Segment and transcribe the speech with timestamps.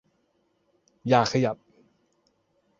[1.07, 1.57] อย่าขยับ